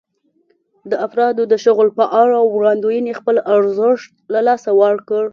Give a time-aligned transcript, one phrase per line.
[0.89, 5.23] د افرادو د شغل په اړه وړاندوېنې خپل ارزښت له لاسه ورکړ.